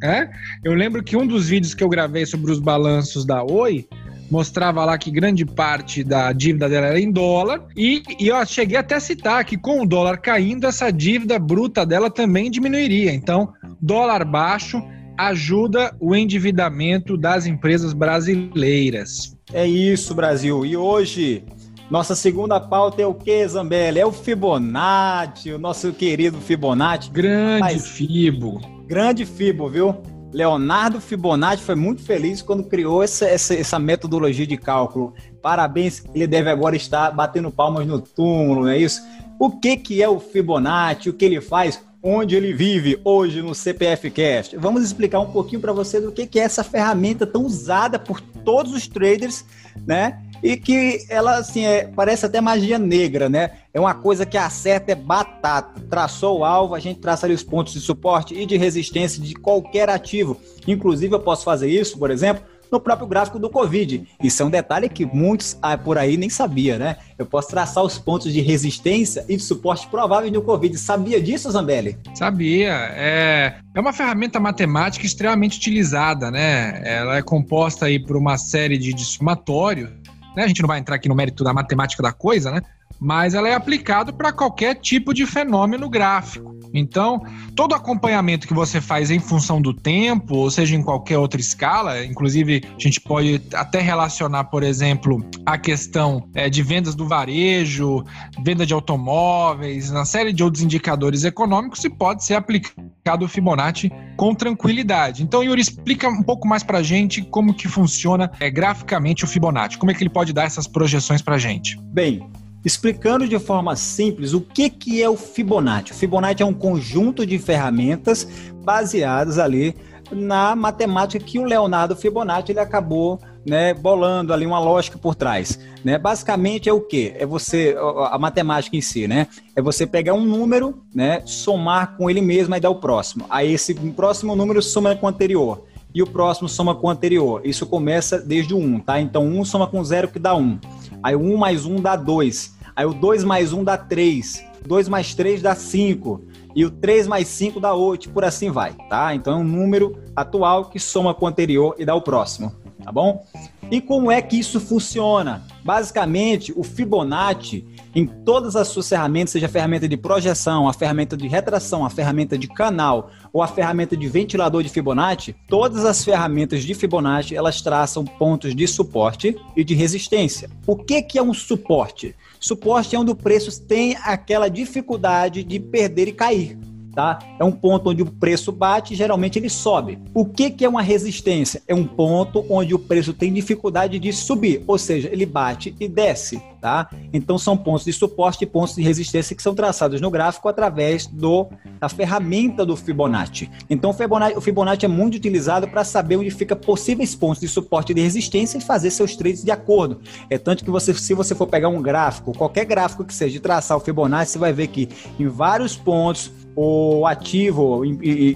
É? 0.02 0.28
Eu 0.64 0.74
lembro 0.74 1.02
que 1.02 1.16
um 1.16 1.24
dos 1.24 1.48
vídeos 1.48 1.74
que 1.74 1.82
eu 1.82 1.88
gravei 1.88 2.26
sobre 2.26 2.50
os 2.50 2.58
balanços 2.58 3.24
da 3.24 3.44
Oi 3.44 3.86
mostrava 4.32 4.82
lá 4.82 4.96
que 4.96 5.10
grande 5.10 5.44
parte 5.44 6.02
da 6.02 6.32
dívida 6.32 6.66
dela 6.66 6.86
era 6.86 6.98
em 6.98 7.12
dólar 7.12 7.66
e, 7.76 8.02
e 8.18 8.28
eu 8.28 8.46
cheguei 8.46 8.78
até 8.78 8.94
a 8.94 9.00
citar 9.00 9.44
que 9.44 9.58
com 9.58 9.82
o 9.82 9.86
dólar 9.86 10.16
caindo, 10.16 10.66
essa 10.66 10.90
dívida 10.90 11.38
bruta 11.38 11.84
dela 11.84 12.10
também 12.10 12.50
diminuiria. 12.50 13.12
Então, 13.12 13.52
dólar 13.78 14.24
baixo 14.24 14.82
ajuda 15.18 15.94
o 16.00 16.16
endividamento 16.16 17.18
das 17.18 17.44
empresas 17.44 17.92
brasileiras. 17.92 19.36
É 19.52 19.66
isso, 19.66 20.14
Brasil. 20.14 20.64
E 20.64 20.78
hoje, 20.78 21.44
nossa 21.90 22.14
segunda 22.14 22.58
pauta 22.58 23.02
é 23.02 23.06
o 23.06 23.12
que, 23.12 23.46
Zambelli? 23.46 24.00
É 24.00 24.06
o 24.06 24.12
Fibonacci, 24.12 25.52
o 25.52 25.58
nosso 25.58 25.92
querido 25.92 26.38
Fibonacci. 26.40 27.10
Grande 27.10 27.60
Mas, 27.60 27.86
Fibo. 27.86 28.62
Grande 28.86 29.26
Fibo, 29.26 29.68
viu? 29.68 29.94
Leonardo 30.32 31.00
Fibonacci 31.00 31.62
foi 31.62 31.74
muito 31.74 32.02
feliz 32.02 32.40
quando 32.40 32.64
criou 32.64 33.02
essa, 33.02 33.26
essa, 33.26 33.54
essa, 33.54 33.78
metodologia 33.78 34.46
de 34.46 34.56
cálculo. 34.56 35.12
Parabéns, 35.42 36.02
ele 36.14 36.26
deve 36.26 36.48
agora 36.48 36.74
estar 36.74 37.10
batendo 37.10 37.50
palmas 37.50 37.86
no 37.86 38.00
túmulo, 38.00 38.62
não 38.62 38.68
é 38.68 38.78
isso? 38.78 39.02
O 39.38 39.50
que, 39.50 39.76
que 39.76 40.02
é 40.02 40.08
o 40.08 40.18
Fibonacci, 40.18 41.10
o 41.10 41.12
que 41.12 41.24
ele 41.24 41.40
faz, 41.40 41.82
onde 42.02 42.34
ele 42.34 42.52
vive 42.52 42.98
hoje 43.04 43.42
no 43.42 43.54
CPF 43.54 44.10
Cast? 44.10 44.56
Vamos 44.56 44.82
explicar 44.82 45.20
um 45.20 45.30
pouquinho 45.30 45.60
para 45.60 45.72
vocês 45.72 46.04
o 46.04 46.12
que, 46.12 46.26
que 46.26 46.40
é 46.40 46.44
essa 46.44 46.64
ferramenta 46.64 47.26
tão 47.26 47.44
usada 47.44 47.98
por 47.98 48.20
todos 48.20 48.72
os 48.72 48.88
traders, 48.88 49.44
né? 49.86 50.22
E 50.42 50.56
que 50.56 51.04
ela 51.08 51.36
assim 51.36 51.64
é, 51.64 51.86
parece 51.86 52.26
até 52.26 52.40
magia 52.40 52.78
negra, 52.78 53.28
né? 53.28 53.52
É 53.72 53.80
uma 53.80 53.94
coisa 53.94 54.26
que 54.26 54.36
acerta 54.36 54.92
é 54.92 54.94
batata. 54.94 55.80
Traçou 55.88 56.40
o 56.40 56.44
alvo, 56.44 56.74
a 56.74 56.80
gente 56.80 57.00
traça 57.00 57.26
ali 57.26 57.34
os 57.34 57.42
pontos 57.42 57.72
de 57.72 57.80
suporte 57.80 58.34
e 58.34 58.44
de 58.44 58.56
resistência 58.56 59.22
de 59.22 59.34
qualquer 59.34 59.88
ativo. 59.88 60.36
Inclusive 60.66 61.14
eu 61.14 61.20
posso 61.20 61.44
fazer 61.44 61.68
isso, 61.70 61.98
por 61.98 62.10
exemplo, 62.10 62.44
no 62.72 62.80
próprio 62.80 63.06
gráfico 63.06 63.38
do 63.38 63.50
Covid. 63.50 64.08
Isso 64.22 64.42
é 64.42 64.46
um 64.46 64.50
detalhe 64.50 64.88
que 64.88 65.04
muitos 65.04 65.58
ah, 65.60 65.76
por 65.76 65.98
aí 65.98 66.16
nem 66.16 66.30
sabia, 66.30 66.78
né? 66.78 66.96
Eu 67.18 67.26
posso 67.26 67.48
traçar 67.48 67.84
os 67.84 67.98
pontos 67.98 68.32
de 68.32 68.40
resistência 68.40 69.26
e 69.28 69.36
de 69.36 69.42
suporte 69.42 69.86
prováveis 69.88 70.32
no 70.32 70.40
Covid. 70.40 70.76
Sabia 70.78 71.20
disso, 71.20 71.50
Zambelli? 71.50 71.98
Sabia. 72.14 72.72
É, 72.94 73.56
é 73.74 73.80
uma 73.80 73.92
ferramenta 73.92 74.40
matemática 74.40 75.04
extremamente 75.04 75.58
utilizada, 75.58 76.30
né? 76.30 76.80
Ela 76.82 77.18
é 77.18 77.22
composta 77.22 77.86
aí 77.86 77.98
por 78.02 78.16
uma 78.16 78.38
série 78.38 78.78
de, 78.78 78.94
de 78.94 79.04
somatórios 79.04 79.90
né? 80.36 80.44
A 80.44 80.46
gente 80.46 80.62
não 80.62 80.68
vai 80.68 80.78
entrar 80.78 80.96
aqui 80.96 81.08
no 81.08 81.14
mérito 81.14 81.44
da 81.44 81.52
matemática 81.52 82.02
da 82.02 82.12
coisa, 82.12 82.50
né? 82.50 82.62
Mas 83.00 83.34
ela 83.34 83.48
é 83.48 83.54
aplicada 83.54 84.12
para 84.12 84.32
qualquer 84.32 84.76
tipo 84.76 85.12
de 85.12 85.26
fenômeno 85.26 85.88
gráfico. 85.88 86.51
Então, 86.74 87.22
todo 87.54 87.74
acompanhamento 87.74 88.46
que 88.46 88.54
você 88.54 88.80
faz 88.80 89.10
em 89.10 89.18
função 89.18 89.60
do 89.60 89.74
tempo, 89.74 90.36
ou 90.36 90.50
seja, 90.50 90.74
em 90.74 90.82
qualquer 90.82 91.18
outra 91.18 91.40
escala, 91.40 92.04
inclusive 92.04 92.62
a 92.64 92.80
gente 92.80 93.00
pode 93.00 93.40
até 93.54 93.80
relacionar, 93.80 94.44
por 94.44 94.62
exemplo, 94.62 95.24
a 95.44 95.58
questão 95.58 96.28
é, 96.34 96.48
de 96.48 96.62
vendas 96.62 96.94
do 96.94 97.06
varejo, 97.06 98.04
venda 98.44 98.64
de 98.64 98.72
automóveis, 98.72 99.90
uma 99.90 100.04
série 100.04 100.32
de 100.32 100.42
outros 100.42 100.62
indicadores 100.62 101.24
econômicos, 101.24 101.84
e 101.84 101.90
pode 101.90 102.24
ser 102.24 102.34
aplicado 102.34 103.24
o 103.24 103.28
Fibonacci 103.28 103.90
com 104.16 104.34
tranquilidade. 104.34 105.22
Então, 105.22 105.42
Yuri, 105.42 105.60
explica 105.60 106.08
um 106.08 106.22
pouco 106.22 106.46
mais 106.46 106.62
para 106.62 106.78
a 106.78 106.82
gente 106.82 107.22
como 107.22 107.54
que 107.54 107.68
funciona 107.68 108.30
é, 108.40 108.50
graficamente 108.50 109.24
o 109.24 109.26
Fibonacci, 109.26 109.78
como 109.78 109.90
é 109.90 109.94
que 109.94 110.02
ele 110.02 110.10
pode 110.10 110.32
dar 110.32 110.44
essas 110.44 110.66
projeções 110.66 111.20
para 111.20 111.36
a 111.36 111.38
gente. 111.38 111.78
Bem, 111.92 112.26
explicando 112.64 113.26
de 113.26 113.38
forma 113.38 113.74
simples 113.76 114.32
o 114.32 114.40
que, 114.40 114.70
que 114.70 115.02
é 115.02 115.08
o 115.08 115.16
Fibonacci. 115.16 115.92
O 115.92 115.94
Fibonacci 115.94 116.42
é 116.42 116.46
um 116.46 116.54
conjunto 116.54 117.26
de 117.26 117.38
ferramentas 117.38 118.26
baseadas 118.64 119.38
ali 119.38 119.74
na 120.10 120.54
matemática 120.54 121.24
que 121.24 121.38
o 121.38 121.44
Leonardo 121.44 121.96
Fibonacci 121.96 122.52
ele 122.52 122.60
acabou 122.60 123.18
né, 123.44 123.74
bolando 123.74 124.32
ali 124.32 124.46
uma 124.46 124.58
lógica 124.60 124.98
por 124.98 125.14
trás. 125.14 125.58
Né? 125.84 125.98
Basicamente 125.98 126.68
é 126.68 126.72
o 126.72 126.80
que? 126.80 127.12
É 127.16 127.26
você, 127.26 127.76
a 128.10 128.18
matemática 128.18 128.76
em 128.76 128.80
si, 128.80 129.08
né? 129.08 129.26
É 129.56 129.62
você 129.62 129.86
pegar 129.86 130.14
um 130.14 130.24
número, 130.24 130.80
né, 130.94 131.22
somar 131.26 131.96
com 131.96 132.08
ele 132.08 132.20
mesmo 132.20 132.54
e 132.54 132.60
dar 132.60 132.70
o 132.70 132.76
próximo. 132.76 133.26
Aí 133.28 133.52
esse 133.52 133.74
próximo 133.74 134.36
número 134.36 134.62
soma 134.62 134.94
com 134.94 135.06
o 135.06 135.08
anterior. 135.08 135.64
E 135.94 136.02
o 136.02 136.06
próximo 136.06 136.48
soma 136.48 136.74
com 136.74 136.86
o 136.86 136.90
anterior. 136.90 137.42
Isso 137.44 137.66
começa 137.66 138.18
desde 138.18 138.54
o 138.54 138.58
1, 138.58 138.80
tá? 138.80 139.00
Então 139.00 139.26
1 139.26 139.44
soma 139.44 139.66
com 139.66 139.82
0 139.82 140.08
que 140.08 140.18
dá 140.18 140.34
1. 140.34 140.58
Aí 141.02 141.14
o 141.14 141.20
1 141.20 141.36
mais 141.36 141.66
1 141.66 141.76
dá 141.76 141.96
2. 141.96 142.54
Aí 142.74 142.86
o 142.86 142.94
2 142.94 143.24
mais 143.24 143.52
1 143.52 143.64
dá 143.64 143.76
3. 143.76 144.44
2 144.66 144.88
mais 144.88 145.14
3 145.14 145.42
dá 145.42 145.54
5. 145.54 146.24
E 146.54 146.64
o 146.64 146.70
3 146.70 147.06
mais 147.06 147.28
5 147.28 147.60
dá 147.60 147.74
8, 147.74 148.10
por 148.10 148.24
assim 148.24 148.50
vai, 148.50 148.74
tá? 148.88 149.14
Então 149.14 149.34
é 149.34 149.36
um 149.36 149.44
número 149.44 149.98
atual 150.14 150.66
que 150.66 150.78
soma 150.78 151.14
com 151.14 151.24
o 151.24 151.28
anterior 151.28 151.74
e 151.78 151.84
dá 151.84 151.94
o 151.94 152.02
próximo 152.02 152.61
tá 152.82 152.92
bom? 152.92 153.24
E 153.70 153.80
como 153.80 154.10
é 154.10 154.20
que 154.20 154.38
isso 154.38 154.60
funciona? 154.60 155.42
Basicamente, 155.64 156.52
o 156.54 156.62
Fibonacci, 156.62 157.64
em 157.94 158.06
todas 158.06 158.56
as 158.56 158.68
suas 158.68 158.88
ferramentas, 158.88 159.30
seja 159.30 159.46
a 159.46 159.48
ferramenta 159.48 159.88
de 159.88 159.96
projeção, 159.96 160.68
a 160.68 160.72
ferramenta 160.72 161.16
de 161.16 161.28
retração, 161.28 161.84
a 161.84 161.90
ferramenta 161.90 162.36
de 162.36 162.48
canal 162.48 163.10
ou 163.32 163.42
a 163.42 163.48
ferramenta 163.48 163.96
de 163.96 164.08
ventilador 164.08 164.62
de 164.62 164.68
Fibonacci, 164.68 165.34
todas 165.48 165.84
as 165.84 166.04
ferramentas 166.04 166.62
de 166.64 166.74
Fibonacci, 166.74 167.34
elas 167.34 167.62
traçam 167.62 168.04
pontos 168.04 168.54
de 168.54 168.66
suporte 168.66 169.36
e 169.56 169.64
de 169.64 169.74
resistência. 169.74 170.50
O 170.66 170.76
que, 170.76 171.00
que 171.02 171.18
é 171.18 171.22
um 171.22 171.32
suporte? 171.32 172.14
Suporte 172.40 172.96
é 172.96 172.98
onde 172.98 173.12
o 173.12 173.16
preço 173.16 173.62
tem 173.62 173.96
aquela 174.04 174.48
dificuldade 174.48 175.44
de 175.44 175.60
perder 175.60 176.08
e 176.08 176.12
cair 176.12 176.71
tá? 176.94 177.18
É 177.38 177.44
um 177.44 177.52
ponto 177.52 177.90
onde 177.90 178.02
o 178.02 178.06
preço 178.06 178.52
bate 178.52 178.94
e 178.94 178.96
geralmente 178.96 179.38
ele 179.38 179.48
sobe. 179.48 179.98
O 180.14 180.24
que, 180.24 180.50
que 180.50 180.64
é 180.64 180.68
uma 180.68 180.82
resistência? 180.82 181.62
É 181.66 181.74
um 181.74 181.86
ponto 181.86 182.44
onde 182.48 182.74
o 182.74 182.78
preço 182.78 183.12
tem 183.12 183.32
dificuldade 183.32 183.98
de 183.98 184.12
subir, 184.12 184.62
ou 184.66 184.78
seja, 184.78 185.08
ele 185.10 185.26
bate 185.26 185.74
e 185.78 185.88
desce, 185.88 186.42
tá? 186.60 186.88
Então 187.12 187.38
são 187.38 187.56
pontos 187.56 187.84
de 187.84 187.92
suporte 187.92 188.44
e 188.44 188.46
pontos 188.46 188.74
de 188.74 188.82
resistência 188.82 189.34
que 189.34 189.42
são 189.42 189.54
traçados 189.54 190.00
no 190.00 190.10
gráfico 190.10 190.48
através 190.48 191.06
do, 191.06 191.48
da 191.80 191.88
ferramenta 191.88 192.64
do 192.64 192.76
Fibonacci. 192.76 193.50
Então 193.68 193.90
o 193.90 193.92
Fibonacci, 193.92 194.38
o 194.38 194.40
Fibonacci 194.40 194.84
é 194.84 194.88
muito 194.88 195.16
utilizado 195.16 195.66
para 195.68 195.84
saber 195.84 196.16
onde 196.16 196.30
fica 196.30 196.54
possíveis 196.54 197.14
pontos 197.14 197.40
de 197.40 197.48
suporte 197.48 197.92
e 197.92 197.94
de 197.94 198.00
resistência 198.00 198.58
e 198.58 198.60
fazer 198.60 198.90
seus 198.90 199.16
trades 199.16 199.42
de 199.42 199.50
acordo. 199.50 200.00
É 200.30 200.38
tanto 200.38 200.64
que 200.64 200.70
você, 200.70 200.94
se 200.94 201.14
você 201.14 201.34
for 201.34 201.46
pegar 201.46 201.68
um 201.68 201.82
gráfico, 201.82 202.36
qualquer 202.36 202.64
gráfico 202.64 203.04
que 203.04 203.14
seja 203.14 203.32
de 203.32 203.40
traçar 203.40 203.76
o 203.76 203.80
Fibonacci, 203.80 204.32
você 204.32 204.38
vai 204.38 204.52
ver 204.52 204.68
que 204.68 204.88
em 205.18 205.26
vários 205.26 205.76
pontos 205.76 206.30
o 206.54 207.06
ativo 207.06 207.82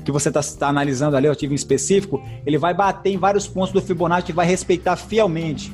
que 0.04 0.11
você 0.11 0.28
está 0.28 0.42
tá 0.42 0.68
analisando 0.68 1.16
ali, 1.16 1.28
o 1.28 1.32
ativo 1.32 1.52
em 1.52 1.56
específico, 1.56 2.23
ele 2.44 2.58
vai 2.58 2.73
bater 2.73 3.11
em 3.11 3.18
vários 3.18 3.46
pontos 3.46 3.73
do 3.73 3.82
Fibonacci 3.82 4.30
e 4.30 4.35
vai 4.35 4.46
respeitar 4.46 4.96
fielmente. 4.96 5.73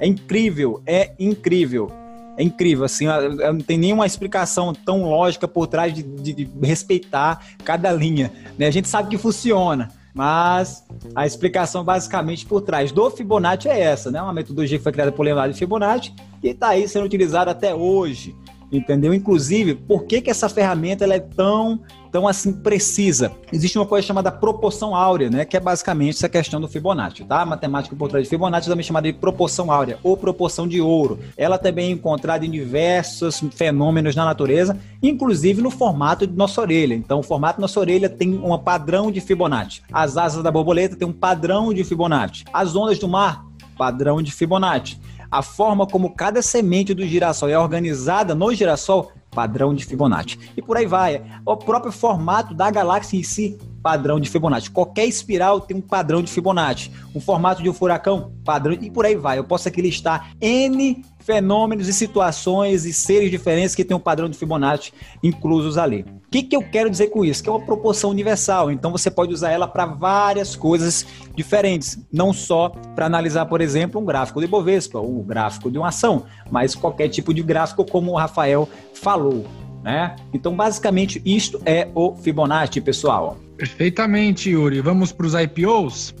É 0.00 0.06
incrível, 0.06 0.82
é 0.86 1.12
incrível. 1.18 1.90
É 2.36 2.42
incrível, 2.44 2.84
assim, 2.84 3.06
não 3.06 3.58
tem 3.58 3.76
nenhuma 3.76 4.06
explicação 4.06 4.72
tão 4.72 5.02
lógica 5.02 5.48
por 5.48 5.66
trás 5.66 5.92
de, 5.92 6.04
de, 6.04 6.32
de 6.32 6.48
respeitar 6.62 7.44
cada 7.64 7.90
linha. 7.90 8.30
Né? 8.56 8.68
A 8.68 8.70
gente 8.70 8.86
sabe 8.86 9.08
que 9.08 9.18
funciona, 9.18 9.90
mas 10.14 10.84
a 11.16 11.26
explicação 11.26 11.82
basicamente 11.82 12.46
por 12.46 12.60
trás 12.60 12.92
do 12.92 13.10
Fibonacci 13.10 13.68
é 13.68 13.80
essa, 13.80 14.12
né? 14.12 14.22
Uma 14.22 14.32
metodologia 14.32 14.78
que 14.78 14.84
foi 14.84 14.92
criada 14.92 15.10
por 15.10 15.24
Leonardo 15.24 15.52
Fibonacci 15.52 16.14
e 16.40 16.50
está 16.50 16.68
aí 16.68 16.86
sendo 16.86 17.06
utilizada 17.06 17.50
até 17.50 17.74
hoje 17.74 18.36
entendeu? 18.70 19.14
Inclusive, 19.14 19.74
por 19.74 20.04
que, 20.04 20.20
que 20.20 20.30
essa 20.30 20.48
ferramenta 20.48 21.04
ela 21.04 21.14
é 21.14 21.20
tão, 21.20 21.80
tão 22.12 22.28
assim 22.28 22.52
precisa? 22.52 23.32
Existe 23.52 23.78
uma 23.78 23.86
coisa 23.86 24.06
chamada 24.06 24.30
proporção 24.30 24.94
áurea, 24.94 25.30
né? 25.30 25.44
Que 25.44 25.56
é 25.56 25.60
basicamente 25.60 26.16
essa 26.16 26.28
questão 26.28 26.60
do 26.60 26.68
Fibonacci, 26.68 27.24
tá? 27.24 27.42
A 27.42 27.46
matemática 27.46 27.96
por 27.96 28.08
trás 28.08 28.24
de 28.24 28.30
Fibonacci 28.30 28.68
é 28.68 28.70
também 28.70 28.84
chamada 28.84 29.10
de 29.10 29.18
proporção 29.18 29.72
áurea 29.72 29.98
ou 30.02 30.16
proporção 30.16 30.68
de 30.68 30.80
ouro. 30.80 31.18
Ela 31.36 31.58
também 31.58 31.88
é 31.88 31.90
encontrada 31.90 32.44
em 32.44 32.50
diversos 32.50 33.42
fenômenos 33.52 34.14
na 34.14 34.24
natureza, 34.24 34.78
inclusive 35.02 35.62
no 35.62 35.70
formato 35.70 36.26
de 36.26 36.36
nossa 36.36 36.60
orelha. 36.60 36.94
Então, 36.94 37.20
o 37.20 37.22
formato 37.22 37.56
de 37.56 37.62
nossa 37.62 37.80
orelha 37.80 38.08
tem 38.08 38.38
um 38.38 38.56
padrão 38.58 39.10
de 39.10 39.20
Fibonacci. 39.20 39.82
As 39.92 40.16
asas 40.16 40.42
da 40.42 40.50
borboleta 40.50 40.96
tem 40.96 41.08
um 41.08 41.12
padrão 41.12 41.72
de 41.72 41.84
Fibonacci. 41.84 42.44
As 42.52 42.76
ondas 42.76 42.98
do 42.98 43.08
mar, 43.08 43.46
padrão 43.76 44.20
de 44.20 44.32
Fibonacci 44.32 44.98
a 45.30 45.42
forma 45.42 45.86
como 45.86 46.14
cada 46.14 46.40
semente 46.42 46.94
do 46.94 47.06
girassol 47.06 47.48
é 47.48 47.58
organizada 47.58 48.34
no 48.34 48.52
girassol, 48.54 49.12
padrão 49.30 49.74
de 49.74 49.84
Fibonacci. 49.84 50.38
E 50.56 50.62
por 50.62 50.76
aí 50.76 50.86
vai. 50.86 51.22
O 51.44 51.56
próprio 51.56 51.92
formato 51.92 52.54
da 52.54 52.70
galáxia 52.70 53.18
em 53.18 53.22
si, 53.22 53.58
padrão 53.82 54.18
de 54.18 54.28
Fibonacci. 54.28 54.70
Qualquer 54.70 55.06
espiral 55.06 55.60
tem 55.60 55.76
um 55.76 55.80
padrão 55.80 56.22
de 56.22 56.30
Fibonacci. 56.30 56.90
O 57.14 57.20
formato 57.20 57.62
de 57.62 57.68
um 57.68 57.74
furacão, 57.74 58.32
padrão, 58.44 58.76
e 58.80 58.90
por 58.90 59.06
aí 59.06 59.16
vai. 59.16 59.38
Eu 59.38 59.44
posso 59.44 59.68
aqui 59.68 59.80
listar 59.80 60.30
N 60.40 61.02
fenômenos 61.28 61.88
e 61.88 61.92
situações 61.92 62.86
e 62.86 62.92
seres 62.92 63.30
diferentes 63.30 63.74
que 63.74 63.84
têm 63.84 63.94
um 63.94 64.00
padrão 64.00 64.30
de 64.30 64.38
Fibonacci 64.38 64.94
inclusos 65.22 65.76
ali. 65.76 66.06
O 66.26 66.30
que, 66.30 66.42
que 66.42 66.56
eu 66.56 66.62
quero 66.62 66.88
dizer 66.88 67.08
com 67.08 67.22
isso? 67.22 67.42
Que 67.42 67.50
é 67.50 67.52
uma 67.52 67.60
proporção 67.60 68.08
universal, 68.08 68.70
então 68.70 68.90
você 68.90 69.10
pode 69.10 69.34
usar 69.34 69.50
ela 69.50 69.68
para 69.68 69.84
várias 69.84 70.56
coisas 70.56 71.06
diferentes, 71.34 71.98
não 72.10 72.32
só 72.32 72.70
para 72.94 73.04
analisar, 73.04 73.44
por 73.44 73.60
exemplo, 73.60 74.00
um 74.00 74.06
gráfico 74.06 74.40
de 74.40 74.46
Bovespa, 74.46 74.98
ou 74.98 75.20
um 75.20 75.22
gráfico 75.22 75.70
de 75.70 75.76
uma 75.76 75.88
ação, 75.88 76.24
mas 76.50 76.74
qualquer 76.74 77.08
tipo 77.08 77.34
de 77.34 77.42
gráfico, 77.42 77.84
como 77.84 78.12
o 78.12 78.16
Rafael 78.16 78.66
falou. 78.94 79.44
Né? 79.82 80.16
Então, 80.32 80.56
basicamente, 80.56 81.20
isto 81.24 81.60
é 81.64 81.88
o 81.94 82.14
Fibonacci, 82.16 82.80
pessoal. 82.80 83.36
Perfeitamente, 83.58 84.50
Yuri. 84.50 84.80
Vamos 84.80 85.10
para 85.10 85.26
os 85.26 85.34
IPOs? 85.34 86.14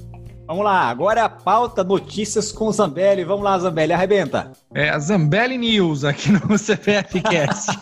Vamos 0.48 0.64
lá, 0.64 0.88
agora 0.88 1.20
é 1.20 1.22
a 1.22 1.28
pauta 1.28 1.84
notícias 1.84 2.50
com 2.50 2.72
Zambelli. 2.72 3.22
Vamos 3.22 3.44
lá, 3.44 3.56
Zambelli, 3.58 3.92
arrebenta. 3.92 4.50
É 4.74 4.88
a 4.88 4.98
Zambelli 4.98 5.58
News 5.58 6.04
aqui 6.04 6.32
no 6.32 6.40
CPFcast. 6.58 7.78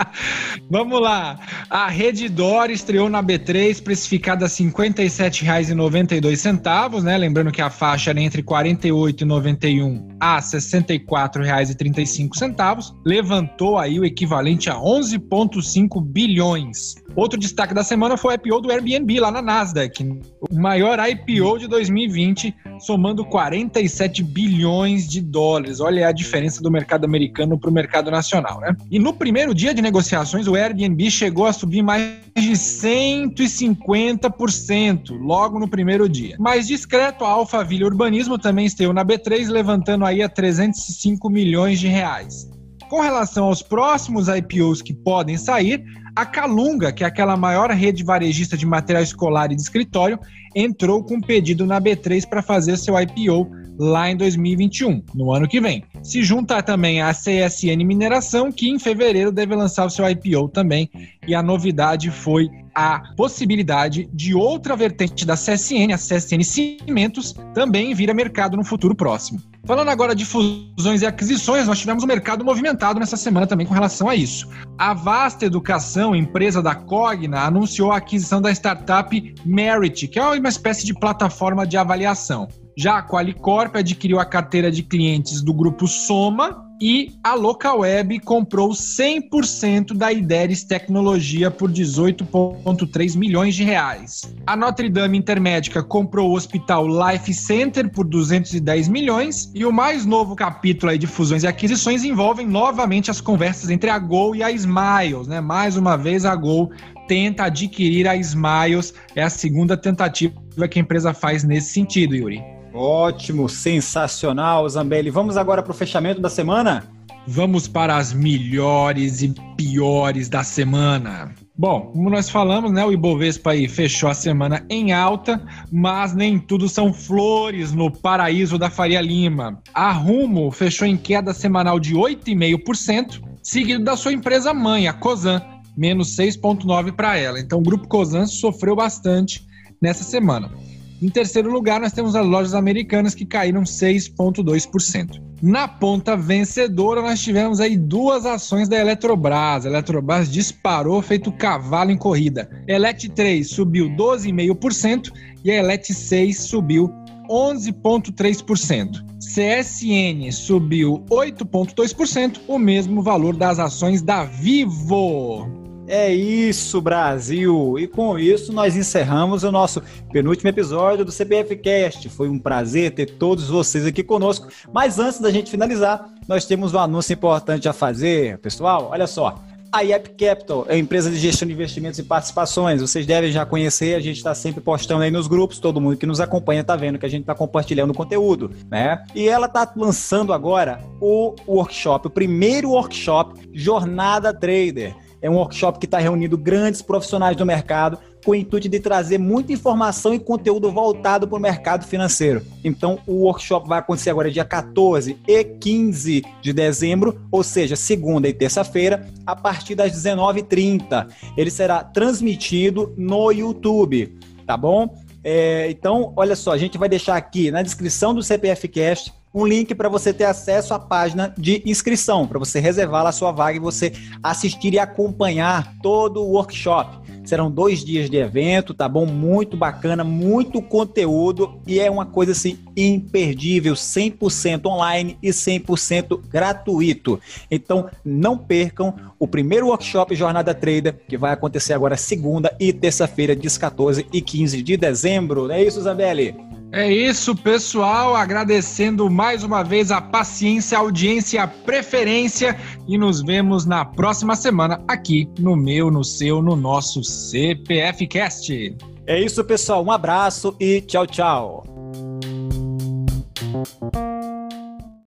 Vamos 0.70 0.98
lá. 1.00 1.38
A 1.68 1.88
Redditor 1.88 2.70
estreou 2.70 3.10
na 3.10 3.22
B3, 3.22 3.82
precificada 3.82 4.46
a 4.46 4.48
R$ 4.48 4.54
57,92, 4.54 7.02
né? 7.02 7.18
Lembrando 7.18 7.52
que 7.52 7.60
a 7.60 7.68
faixa 7.68 8.08
era 8.10 8.20
entre 8.20 8.40
R$ 8.40 8.48
48,91 8.48 10.15
a 10.20 10.36
R$ 10.36 10.42
64,35. 10.42 12.94
Levantou 13.04 13.78
aí 13.78 13.98
o 13.98 14.04
equivalente 14.04 14.70
a 14.70 14.76
11,5 14.76 16.00
bilhões. 16.02 16.94
Outro 17.14 17.38
destaque 17.38 17.72
da 17.72 17.82
semana 17.82 18.16
foi 18.16 18.34
o 18.34 18.36
IPO 18.36 18.60
do 18.60 18.70
Airbnb 18.70 19.20
lá 19.20 19.30
na 19.30 19.40
Nasdaq, 19.40 20.20
o 20.50 20.54
maior 20.54 20.98
IPO 20.98 21.58
de 21.58 21.66
2020, 21.66 22.54
somando 22.78 23.24
47 23.24 24.22
bilhões 24.22 25.08
de 25.08 25.22
dólares. 25.22 25.80
Olha 25.80 26.08
a 26.08 26.12
diferença 26.12 26.62
do 26.62 26.70
mercado 26.70 27.04
americano 27.04 27.58
para 27.58 27.70
o 27.70 27.72
mercado 27.72 28.10
nacional, 28.10 28.60
né? 28.60 28.76
E 28.90 28.98
no 28.98 29.14
primeiro 29.14 29.54
dia 29.54 29.72
de 29.72 29.80
negociações, 29.80 30.46
o 30.46 30.54
Airbnb 30.54 31.10
chegou 31.10 31.46
a 31.46 31.52
subir 31.52 31.82
mais 31.82 32.25
de 32.36 32.52
150%, 32.52 35.18
logo 35.18 35.58
no 35.58 35.66
primeiro 35.66 36.06
dia. 36.08 36.36
Mais 36.38 36.66
discreto, 36.66 37.24
a 37.24 37.28
Alphaville 37.28 37.84
Urbanismo 37.84 38.38
também 38.38 38.66
esteve 38.66 38.92
na 38.92 39.02
B3, 39.04 39.48
levantando 39.48 40.04
aí 40.04 40.22
a 40.22 40.28
305 40.28 41.28
milhões 41.30 41.80
de 41.80 41.88
reais. 41.88 42.48
Com 42.88 43.00
relação 43.00 43.46
aos 43.46 43.62
próximos 43.62 44.28
IPOs 44.28 44.80
que 44.80 44.94
podem 44.94 45.36
sair, 45.36 45.84
a 46.14 46.24
Calunga, 46.24 46.92
que 46.92 47.02
é 47.02 47.06
aquela 47.06 47.36
maior 47.36 47.70
rede 47.70 48.04
varejista 48.04 48.56
de 48.56 48.64
material 48.64 49.02
escolar 49.02 49.50
e 49.50 49.56
de 49.56 49.60
escritório, 49.60 50.18
entrou 50.54 51.02
com 51.02 51.16
um 51.16 51.20
pedido 51.20 51.66
na 51.66 51.80
B3 51.80 52.26
para 52.26 52.42
fazer 52.42 52.76
seu 52.78 52.94
IPO 52.98 53.50
lá 53.78 54.10
em 54.10 54.16
2021, 54.16 55.02
no 55.14 55.32
ano 55.32 55.46
que 55.46 55.60
vem. 55.60 55.84
Se 56.02 56.22
junta 56.22 56.62
também 56.62 57.02
a 57.02 57.12
CSN 57.12 57.84
Mineração, 57.84 58.50
que 58.50 58.70
em 58.70 58.78
fevereiro 58.78 59.30
deve 59.30 59.54
lançar 59.54 59.84
o 59.84 59.90
seu 59.90 60.08
IPO 60.08 60.48
também, 60.48 60.88
e 61.26 61.34
a 61.34 61.42
novidade 61.42 62.10
foi 62.10 62.48
a 62.76 63.00
possibilidade 63.16 64.06
de 64.12 64.34
outra 64.34 64.76
vertente 64.76 65.24
da 65.24 65.32
CSN, 65.32 65.94
a 65.94 65.96
CSN 65.96 66.44
Cimentos, 66.44 67.34
também 67.54 67.94
vir 67.94 68.10
a 68.10 68.14
mercado 68.14 68.54
no 68.54 68.62
futuro 68.62 68.94
próximo. 68.94 69.40
Falando 69.64 69.88
agora 69.88 70.14
de 70.14 70.26
fusões 70.26 71.00
e 71.00 71.06
aquisições, 71.06 71.66
nós 71.66 71.78
tivemos 71.78 72.04
um 72.04 72.06
mercado 72.06 72.44
movimentado 72.44 73.00
nessa 73.00 73.16
semana 73.16 73.46
também 73.46 73.66
com 73.66 73.72
relação 73.72 74.10
a 74.10 74.14
isso. 74.14 74.46
A 74.76 74.92
Vasta 74.92 75.46
Educação, 75.46 76.14
empresa 76.14 76.62
da 76.62 76.74
Cogna, 76.74 77.40
anunciou 77.40 77.92
a 77.92 77.96
aquisição 77.96 78.42
da 78.42 78.52
startup 78.52 79.34
Merit, 79.46 80.06
que 80.06 80.18
é 80.18 80.22
uma 80.22 80.48
espécie 80.48 80.84
de 80.84 80.92
plataforma 80.92 81.66
de 81.66 81.78
avaliação. 81.78 82.46
Já 82.76 82.98
a 82.98 83.02
Qualicorp 83.02 83.74
adquiriu 83.76 84.20
a 84.20 84.26
carteira 84.26 84.70
de 84.70 84.82
clientes 84.82 85.40
do 85.40 85.54
grupo 85.54 85.88
Soma, 85.88 86.62
E 86.80 87.14
a 87.24 87.34
Localweb 87.34 88.20
comprou 88.20 88.70
100% 88.70 89.94
da 89.94 90.12
Ideres 90.12 90.62
Tecnologia 90.62 91.50
por 91.50 91.70
18,3 91.70 93.16
milhões 93.16 93.54
de 93.54 93.64
reais. 93.64 94.34
A 94.46 94.54
Notre 94.54 94.90
Dame 94.90 95.16
Intermédica 95.16 95.82
comprou 95.82 96.30
o 96.30 96.34
Hospital 96.34 96.86
Life 96.86 97.32
Center 97.32 97.90
por 97.90 98.04
210 98.04 98.88
milhões. 98.88 99.50
E 99.54 99.64
o 99.64 99.72
mais 99.72 100.04
novo 100.04 100.36
capítulo 100.36 100.96
de 100.98 101.06
fusões 101.06 101.44
e 101.44 101.46
aquisições 101.46 102.04
envolve 102.04 102.44
novamente 102.44 103.10
as 103.10 103.20
conversas 103.20 103.70
entre 103.70 103.88
a 103.88 103.98
Gol 103.98 104.36
e 104.36 104.42
a 104.42 104.50
Smiles. 104.50 105.26
Né? 105.26 105.40
Mais 105.40 105.76
uma 105.76 105.96
vez, 105.96 106.26
a 106.26 106.36
Gol 106.36 106.70
tenta 107.08 107.44
adquirir 107.44 108.06
a 108.06 108.16
Smiles. 108.16 108.92
É 109.14 109.22
a 109.22 109.30
segunda 109.30 109.76
tentativa 109.76 110.34
que 110.70 110.78
a 110.78 110.82
empresa 110.82 111.14
faz 111.14 111.42
nesse 111.42 111.72
sentido, 111.72 112.14
Yuri. 112.14 112.55
Ótimo, 112.76 113.48
sensacional, 113.48 114.68
Zambelli. 114.68 115.10
Vamos 115.10 115.38
agora 115.38 115.62
para 115.62 115.72
o 115.72 115.74
fechamento 115.74 116.20
da 116.20 116.28
semana? 116.28 116.84
Vamos 117.26 117.66
para 117.66 117.96
as 117.96 118.12
melhores 118.12 119.22
e 119.22 119.34
piores 119.56 120.28
da 120.28 120.44
semana. 120.44 121.34
Bom, 121.58 121.90
como 121.92 122.10
nós 122.10 122.28
falamos, 122.28 122.70
né, 122.70 122.84
o 122.84 122.92
Ibovespa 122.92 123.52
aí 123.52 123.66
fechou 123.66 124.10
a 124.10 124.14
semana 124.14 124.64
em 124.68 124.92
alta, 124.92 125.42
mas 125.72 126.14
nem 126.14 126.38
tudo 126.38 126.68
são 126.68 126.92
flores 126.92 127.72
no 127.72 127.90
paraíso 127.90 128.58
da 128.58 128.68
Faria 128.68 129.00
Lima. 129.00 129.60
A 129.72 129.90
Rumo 129.90 130.50
fechou 130.50 130.86
em 130.86 130.98
queda 130.98 131.32
semanal 131.32 131.80
de 131.80 131.94
8,5%, 131.94 133.22
seguido 133.42 133.82
da 133.82 133.96
sua 133.96 134.12
empresa 134.12 134.52
mãe, 134.52 134.86
a 134.86 134.92
Cosan, 134.92 135.42
menos 135.74 136.14
6,9% 136.14 136.92
para 136.92 137.16
ela. 137.16 137.40
Então 137.40 137.58
o 137.58 137.62
grupo 137.62 137.88
Cosan 137.88 138.26
sofreu 138.26 138.76
bastante 138.76 139.42
nessa 139.80 140.04
semana. 140.04 140.50
Em 141.00 141.08
terceiro 141.10 141.50
lugar, 141.50 141.80
nós 141.80 141.92
temos 141.92 142.16
as 142.16 142.26
lojas 142.26 142.54
americanas 142.54 143.14
que 143.14 143.26
caíram 143.26 143.62
6,2%. 143.62 145.20
Na 145.42 145.68
ponta 145.68 146.16
vencedora, 146.16 147.02
nós 147.02 147.20
tivemos 147.20 147.60
aí 147.60 147.76
duas 147.76 148.24
ações 148.24 148.68
da 148.68 148.78
Eletrobras. 148.78 149.66
A 149.66 149.68
Eletrobras 149.68 150.32
disparou 150.32 151.02
feito 151.02 151.30
cavalo 151.30 151.90
em 151.90 151.98
corrida. 151.98 152.48
Elet 152.66 153.10
3 153.10 153.46
subiu 153.46 153.90
12,5% 153.90 155.12
e 155.44 155.50
a 155.50 155.56
Elet 155.56 155.92
6 155.92 156.40
subiu 156.40 156.90
11,3%. 157.28 159.04
CSN 159.18 160.32
subiu 160.32 161.04
8,2%, 161.10 162.40
o 162.48 162.58
mesmo 162.58 163.02
valor 163.02 163.36
das 163.36 163.58
ações 163.58 164.00
da 164.00 164.24
Vivo. 164.24 165.65
É 165.88 166.12
isso, 166.12 166.80
Brasil! 166.80 167.78
E 167.78 167.86
com 167.86 168.18
isso 168.18 168.52
nós 168.52 168.74
encerramos 168.76 169.44
o 169.44 169.52
nosso 169.52 169.80
penúltimo 170.12 170.50
episódio 170.50 171.04
do 171.04 171.12
CBF 171.12 171.56
Cast. 171.56 172.08
Foi 172.08 172.28
um 172.28 172.40
prazer 172.40 172.90
ter 172.90 173.06
todos 173.06 173.48
vocês 173.48 173.86
aqui 173.86 174.02
conosco. 174.02 174.48
Mas 174.72 174.98
antes 174.98 175.20
da 175.20 175.30
gente 175.30 175.50
finalizar, 175.50 176.10
nós 176.26 176.44
temos 176.44 176.74
um 176.74 176.78
anúncio 176.78 177.12
importante 177.12 177.68
a 177.68 177.72
fazer, 177.72 178.38
pessoal. 178.38 178.88
Olha 178.90 179.06
só. 179.06 179.40
A 179.70 179.82
IEP 179.82 180.10
Capital 180.10 180.64
é 180.68 180.74
a 180.74 180.78
empresa 180.78 181.10
de 181.10 181.18
gestão 181.18 181.46
de 181.46 181.52
investimentos 181.52 181.98
e 181.98 182.02
participações. 182.02 182.80
Vocês 182.80 183.04
devem 183.04 183.30
já 183.30 183.44
conhecer, 183.44 183.94
a 183.94 184.00
gente 184.00 184.16
está 184.16 184.34
sempre 184.34 184.60
postando 184.60 185.02
aí 185.02 185.10
nos 185.10 185.26
grupos, 185.26 185.58
todo 185.58 185.80
mundo 185.80 185.96
que 185.96 186.06
nos 186.06 186.18
acompanha 186.18 186.62
está 186.62 186.74
vendo 186.74 186.98
que 186.98 187.04
a 187.04 187.08
gente 187.08 187.22
está 187.22 187.34
compartilhando 187.34 187.92
conteúdo, 187.92 188.50
né? 188.70 189.04
E 189.14 189.28
ela 189.28 189.46
está 189.46 189.70
lançando 189.76 190.32
agora 190.32 190.80
o 191.00 191.34
workshop, 191.46 192.06
o 192.06 192.10
primeiro 192.10 192.70
workshop 192.70 193.38
Jornada 193.52 194.32
Trader 194.32 194.94
é 195.20 195.30
um 195.30 195.36
workshop 195.36 195.78
que 195.78 195.86
está 195.86 195.98
reunindo 195.98 196.36
grandes 196.36 196.82
profissionais 196.82 197.36
do 197.36 197.46
mercado 197.46 197.98
com 198.24 198.32
o 198.32 198.34
intuito 198.34 198.68
de 198.68 198.80
trazer 198.80 199.18
muita 199.18 199.52
informação 199.52 200.12
e 200.12 200.18
conteúdo 200.18 200.70
voltado 200.70 201.28
para 201.28 201.38
o 201.38 201.40
mercado 201.40 201.86
financeiro. 201.86 202.42
Então, 202.64 202.98
o 203.06 203.24
workshop 203.24 203.68
vai 203.68 203.78
acontecer 203.78 204.10
agora 204.10 204.30
dia 204.30 204.44
14 204.44 205.16
e 205.28 205.44
15 205.44 206.24
de 206.42 206.52
dezembro, 206.52 207.20
ou 207.30 207.44
seja, 207.44 207.76
segunda 207.76 208.28
e 208.28 208.32
terça-feira, 208.32 209.08
a 209.24 209.36
partir 209.36 209.76
das 209.76 209.92
19h30. 209.92 211.06
Ele 211.36 211.50
será 211.50 211.84
transmitido 211.84 212.92
no 212.96 213.30
YouTube, 213.30 214.18
tá 214.44 214.56
bom? 214.56 214.92
É, 215.22 215.70
então, 215.70 216.12
olha 216.16 216.34
só, 216.34 216.52
a 216.52 216.58
gente 216.58 216.78
vai 216.78 216.88
deixar 216.88 217.16
aqui 217.16 217.50
na 217.50 217.62
descrição 217.62 218.14
do 218.14 218.22
CPF 218.22 218.68
Cast 218.68 219.12
um 219.36 219.46
link 219.46 219.74
para 219.74 219.90
você 219.90 220.14
ter 220.14 220.24
acesso 220.24 220.72
à 220.72 220.78
página 220.78 221.34
de 221.36 221.62
inscrição, 221.66 222.26
para 222.26 222.38
você 222.38 222.58
reservar 222.58 223.02
lá 223.02 223.10
a 223.10 223.12
sua 223.12 223.32
vaga 223.32 223.58
e 223.58 223.60
você 223.60 223.92
assistir 224.22 224.72
e 224.72 224.78
acompanhar 224.78 225.74
todo 225.82 226.22
o 226.22 226.30
workshop. 226.30 227.04
Serão 227.22 227.50
dois 227.50 227.84
dias 227.84 228.08
de 228.08 228.16
evento, 228.16 228.72
tá 228.72 228.88
bom? 228.88 229.04
Muito 229.04 229.54
bacana, 229.54 230.02
muito 230.02 230.62
conteúdo 230.62 231.60
e 231.66 231.78
é 231.78 231.90
uma 231.90 232.06
coisa 232.06 232.32
assim 232.32 232.58
imperdível, 232.74 233.74
100% 233.74 234.64
online 234.64 235.18
e 235.22 235.28
100% 235.28 236.18
gratuito. 236.28 237.20
Então 237.50 237.90
não 238.02 238.38
percam 238.38 238.94
o 239.18 239.28
primeiro 239.28 239.66
workshop 239.66 240.14
Jornada 240.14 240.54
Trader 240.54 240.98
que 241.06 241.18
vai 241.18 241.32
acontecer 241.32 241.74
agora 241.74 241.96
segunda 241.96 242.56
e 242.58 242.72
terça-feira, 242.72 243.36
dias 243.36 243.58
14 243.58 244.06
e 244.10 244.22
15 244.22 244.62
de 244.62 244.78
dezembro. 244.78 245.48
Não 245.48 245.54
é 245.54 245.62
isso, 245.62 245.80
Isabelle? 245.80 246.55
É 246.76 246.92
isso, 246.92 247.34
pessoal. 247.34 248.14
Agradecendo 248.14 249.08
mais 249.08 249.42
uma 249.42 249.62
vez 249.62 249.90
a 249.90 249.98
paciência, 249.98 250.76
a 250.76 250.82
audiência, 250.82 251.42
a 251.42 251.48
preferência. 251.48 252.54
E 252.86 252.98
nos 252.98 253.22
vemos 253.22 253.64
na 253.64 253.82
próxima 253.82 254.36
semana 254.36 254.84
aqui 254.86 255.26
no 255.38 255.56
meu, 255.56 255.90
no 255.90 256.04
seu, 256.04 256.42
no 256.42 256.54
nosso 256.54 257.02
CPF 257.02 258.06
Cast. 258.06 258.76
É 259.06 259.18
isso, 259.18 259.42
pessoal. 259.42 259.82
Um 259.82 259.90
abraço 259.90 260.54
e 260.60 260.82
tchau, 260.82 261.06
tchau. 261.06 261.64